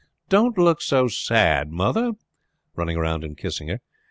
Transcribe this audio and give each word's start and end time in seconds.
Don't 0.29 0.57
look 0.57 0.81
sad, 0.81 1.69
mother," 1.71 2.05
he 2.05 2.07
said, 2.13 2.17
running 2.75 2.97
round 2.97 3.23
and 3.23 3.37
kissing 3.37 3.67
her. 3.67 3.81